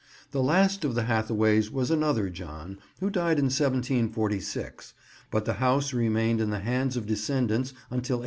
[0.31, 4.95] The last of the Hathaways was another John, who died in 1746,
[5.29, 8.19] but the house remained in the hands of descendants until 1838.